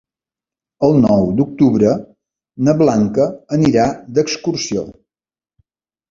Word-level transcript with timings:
El 0.85 0.95
nou 1.01 1.25
d'octubre 1.39 1.91
na 2.67 2.73
Blanca 2.79 3.27
anirà 3.57 3.83
d'excursió. 4.17 4.87